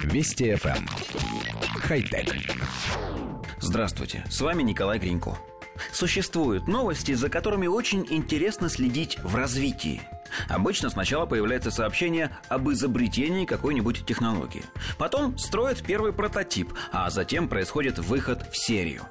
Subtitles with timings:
[0.00, 0.76] Вести FM.
[0.76, 0.86] Эм.
[1.80, 2.34] Хай-тек.
[3.60, 5.38] Здравствуйте, с вами Николай Гринько.
[5.92, 10.02] Существуют новости, за которыми очень интересно следить в развитии.
[10.48, 14.64] Обычно сначала появляется сообщение об изобретении какой-нибудь технологии.
[14.98, 19.02] Потом строят первый прототип, а затем происходит выход в серию.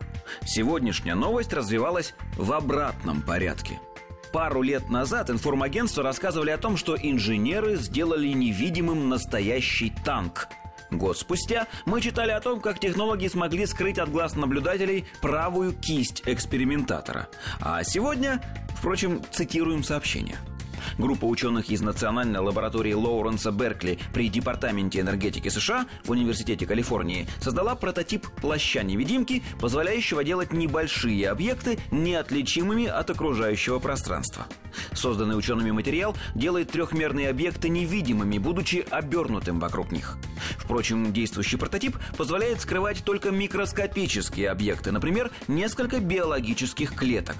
[0.45, 3.79] Сегодняшняя новость развивалась в обратном порядке–
[4.31, 10.47] Пару лет назад информагентства рассказывали о том, что инженеры сделали невидимым настоящий танк.
[10.91, 16.21] Год спустя мы читали о том, как технологи смогли скрыть от глаз наблюдателей правую кисть
[16.25, 17.29] экспериментатора.
[17.61, 18.41] А сегодня,
[18.75, 20.37] впрочем, цитируем сообщение–
[20.97, 27.75] Группа ученых из Национальной лаборатории Лоуренса Беркли при Департаменте энергетики США в Университете Калифорнии создала
[27.75, 34.45] прототип плаща-невидимки, позволяющего делать небольшие объекты неотличимыми от окружающего пространства.
[34.93, 40.17] Созданный учеными материал делает трехмерные объекты невидимыми, будучи обернутым вокруг них.
[40.57, 47.35] Впрочем, действующий прототип позволяет скрывать только микроскопические объекты, например, несколько биологических клеток.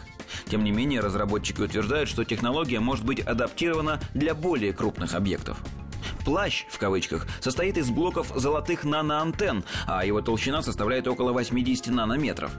[0.50, 5.58] Тем не менее, разработчики утверждают, что технология может быть адаптирована для более крупных объектов.
[6.26, 12.52] «Плащ» в кавычках состоит из блоков золотых наноантенн, а его толщина составляет около 80 нанометров.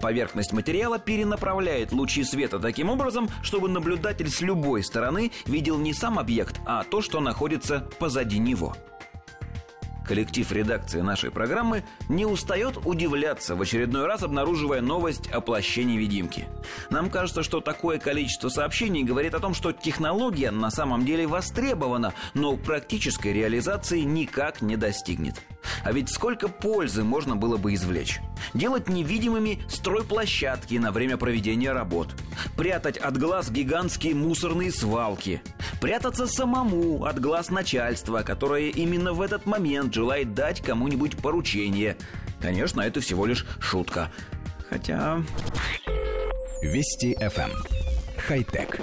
[0.00, 6.18] Поверхность материала перенаправляет лучи света таким образом, чтобы наблюдатель с любой стороны видел не сам
[6.18, 8.76] объект, а то, что находится позади него–
[10.10, 16.48] Коллектив редакции нашей программы не устает удивляться, в очередной раз обнаруживая новость о плаще невидимки.
[16.90, 22.12] Нам кажется, что такое количество сообщений говорит о том, что технология на самом деле востребована,
[22.34, 25.36] но практической реализации никак не достигнет.
[25.84, 28.18] А ведь сколько пользы можно было бы извлечь?
[28.52, 32.08] Делать невидимыми стройплощадки на время проведения работ.
[32.56, 35.40] Прятать от глаз гигантские мусорные свалки
[35.80, 41.96] прятаться самому от глаз начальства, которое именно в этот момент желает дать кому-нибудь поручение.
[42.40, 44.10] Конечно, это всего лишь шутка.
[44.68, 45.22] Хотя...
[46.62, 47.50] Вести FM.
[47.50, 47.52] Эм.
[48.18, 48.80] Хай-тек.